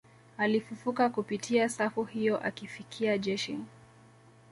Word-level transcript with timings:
Alifufuka 0.37 1.09
kupitia 1.09 1.69
safu 1.69 2.03
hiyo 2.03 2.43
akifikia 2.43 3.17
jeshi 3.17 3.57